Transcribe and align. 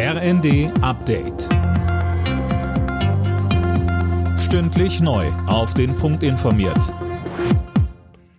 RND 0.00 0.70
Update. 0.80 1.48
Stündlich 4.38 5.00
neu. 5.00 5.26
Auf 5.48 5.74
den 5.74 5.96
Punkt 5.96 6.22
informiert. 6.22 6.94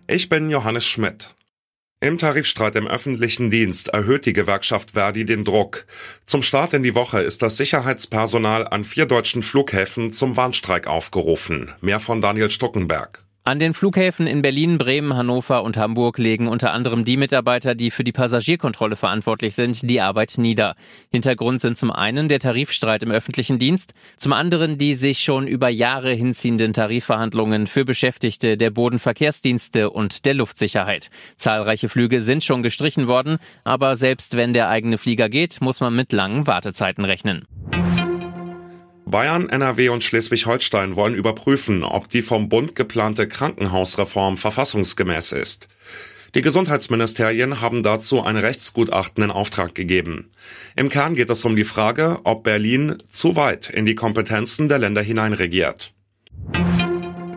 Ich 0.06 0.30
bin 0.30 0.48
Johannes 0.48 0.86
Schmidt. 0.86 1.34
Im 2.00 2.16
Tarifstreit 2.16 2.76
im 2.76 2.86
öffentlichen 2.86 3.50
Dienst 3.50 3.88
erhöht 3.88 4.24
die 4.24 4.32
Gewerkschaft 4.32 4.92
Verdi 4.92 5.26
den 5.26 5.44
Druck. 5.44 5.84
Zum 6.24 6.42
Start 6.42 6.72
in 6.72 6.82
die 6.82 6.94
Woche 6.94 7.20
ist 7.20 7.42
das 7.42 7.58
Sicherheitspersonal 7.58 8.66
an 8.66 8.82
vier 8.82 9.04
deutschen 9.04 9.42
Flughäfen 9.42 10.12
zum 10.12 10.38
Warnstreik 10.38 10.86
aufgerufen. 10.86 11.74
Mehr 11.82 12.00
von 12.00 12.22
Daniel 12.22 12.50
Stuckenberg. 12.50 13.26
An 13.42 13.58
den 13.58 13.72
Flughäfen 13.72 14.26
in 14.26 14.42
Berlin, 14.42 14.76
Bremen, 14.76 15.16
Hannover 15.16 15.62
und 15.62 15.78
Hamburg 15.78 16.18
legen 16.18 16.46
unter 16.46 16.74
anderem 16.74 17.06
die 17.06 17.16
Mitarbeiter, 17.16 17.74
die 17.74 17.90
für 17.90 18.04
die 18.04 18.12
Passagierkontrolle 18.12 18.96
verantwortlich 18.96 19.54
sind, 19.54 19.88
die 19.88 20.02
Arbeit 20.02 20.34
nieder. 20.36 20.76
Hintergrund 21.10 21.62
sind 21.62 21.78
zum 21.78 21.90
einen 21.90 22.28
der 22.28 22.38
Tarifstreit 22.38 23.02
im 23.02 23.10
öffentlichen 23.10 23.58
Dienst, 23.58 23.94
zum 24.18 24.34
anderen 24.34 24.76
die 24.76 24.92
sich 24.92 25.20
schon 25.20 25.46
über 25.46 25.70
Jahre 25.70 26.12
hinziehenden 26.12 26.74
Tarifverhandlungen 26.74 27.66
für 27.66 27.86
Beschäftigte 27.86 28.58
der 28.58 28.70
Bodenverkehrsdienste 28.70 29.88
und 29.88 30.26
der 30.26 30.34
Luftsicherheit. 30.34 31.08
Zahlreiche 31.36 31.88
Flüge 31.88 32.20
sind 32.20 32.44
schon 32.44 32.62
gestrichen 32.62 33.08
worden, 33.08 33.38
aber 33.64 33.96
selbst 33.96 34.36
wenn 34.36 34.52
der 34.52 34.68
eigene 34.68 34.98
Flieger 34.98 35.30
geht, 35.30 35.62
muss 35.62 35.80
man 35.80 35.96
mit 35.96 36.12
langen 36.12 36.46
Wartezeiten 36.46 37.06
rechnen. 37.06 37.46
Bayern, 39.10 39.48
NRW 39.48 39.88
und 39.88 40.04
Schleswig-Holstein 40.04 40.96
wollen 40.96 41.14
überprüfen, 41.14 41.84
ob 41.84 42.08
die 42.08 42.22
vom 42.22 42.48
Bund 42.48 42.74
geplante 42.74 43.28
Krankenhausreform 43.28 44.36
verfassungsgemäß 44.36 45.32
ist. 45.32 45.68
Die 46.34 46.42
Gesundheitsministerien 46.42 47.60
haben 47.60 47.82
dazu 47.82 48.22
ein 48.22 48.36
Rechtsgutachten 48.36 49.24
in 49.24 49.30
Auftrag 49.32 49.74
gegeben. 49.74 50.30
Im 50.76 50.88
Kern 50.88 51.16
geht 51.16 51.28
es 51.28 51.44
um 51.44 51.56
die 51.56 51.64
Frage, 51.64 52.20
ob 52.22 52.44
Berlin 52.44 52.98
zu 53.08 53.34
weit 53.34 53.68
in 53.68 53.84
die 53.84 53.96
Kompetenzen 53.96 54.68
der 54.68 54.78
Länder 54.78 55.02
hineinregiert. 55.02 55.92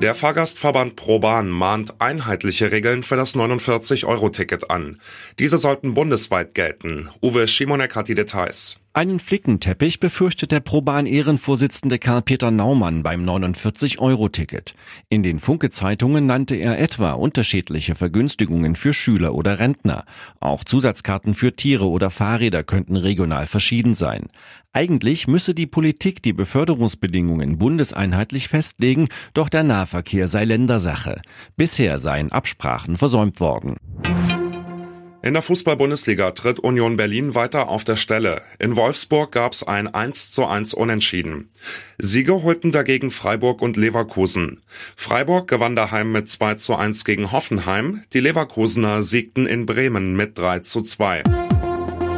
Der 0.03 0.15
Fahrgastverband 0.15 0.95
ProBahn 0.95 1.49
mahnt 1.49 2.01
einheitliche 2.01 2.71
Regeln 2.71 3.03
für 3.03 3.15
das 3.15 3.35
49-Euro-Ticket 3.35 4.69
an. 4.69 4.99
Diese 5.39 5.57
sollten 5.57 5.93
bundesweit 5.93 6.53
gelten. 6.53 7.09
Uwe 7.21 7.47
Schimonek 7.47 7.95
hat 7.95 8.09
die 8.09 8.15
Details. 8.15 8.77
Einen 8.95 9.19
Flickenteppich 9.19 9.99
befürchtet 9.99 10.51
der 10.51 10.59
ProBahn-Ehrenvorsitzende 10.59 11.97
Karl-Peter 11.97 12.51
Naumann 12.51 13.01
beim 13.01 13.27
49-Euro-Ticket. 13.27 14.75
In 15.09 15.23
den 15.23 15.39
Funke-Zeitungen 15.39 16.27
nannte 16.27 16.53
er 16.53 16.79
etwa 16.79 17.13
unterschiedliche 17.13 17.95
Vergünstigungen 17.95 18.75
für 18.75 18.93
Schüler 18.93 19.33
oder 19.33 19.57
Rentner. 19.57 20.05
Auch 20.39 20.63
Zusatzkarten 20.63 21.33
für 21.33 21.55
Tiere 21.55 21.89
oder 21.89 22.11
Fahrräder 22.11 22.63
könnten 22.63 22.95
regional 22.95 23.47
verschieden 23.47 23.95
sein. 23.95 24.27
Eigentlich 24.73 25.27
müsse 25.27 25.55
die 25.55 25.65
Politik 25.65 26.21
die 26.21 26.33
Beförderungsbedingungen 26.33 27.57
bundeseinheitlich 27.57 28.47
festlegen, 28.47 29.07
doch 29.33 29.49
der 29.49 29.63
Nahverkehr 29.63 30.27
sei 30.27 30.45
Ländersache. 30.45 31.19
Bisher 31.55 31.97
seien 31.97 32.31
Absprachen 32.31 32.95
versäumt 32.97 33.39
worden. 33.39 33.75
In 35.23 35.35
der 35.35 35.41
Fußball-Bundesliga 35.41 36.31
tritt 36.31 36.59
Union 36.59 36.97
Berlin 36.97 37.33
weiter 37.33 37.69
auf 37.69 37.85
der 37.85 37.95
Stelle. 37.95 38.41
In 38.59 38.75
Wolfsburg 38.75 39.31
gab's 39.31 39.63
ein 39.63 39.87
1 39.87 40.31
zu 40.31 40.45
1 40.45 40.73
Unentschieden. 40.73 41.47
Siege 41.97 42.43
holten 42.43 42.73
dagegen 42.73 43.09
Freiburg 43.09 43.61
und 43.61 43.77
Leverkusen. 43.77 44.61
Freiburg 44.97 45.47
gewann 45.47 45.75
daheim 45.75 46.11
mit 46.11 46.27
2 46.27 46.55
zu 46.55 46.75
1 46.75 47.05
gegen 47.05 47.31
Hoffenheim. 47.31 48.01
Die 48.11 48.19
Leverkusener 48.19 49.01
siegten 49.01 49.47
in 49.47 49.65
Bremen 49.65 50.17
mit 50.17 50.37
3 50.37 50.59
zu 50.59 50.81
2. 50.81 51.23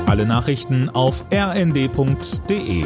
Alle 0.08 0.26
Nachrichten 0.26 0.90
auf 0.90 1.26
rnd.de 1.32 2.86